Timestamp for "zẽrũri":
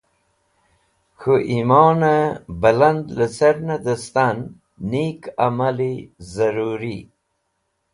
6.33-6.97